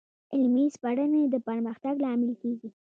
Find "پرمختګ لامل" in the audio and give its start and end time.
1.47-2.31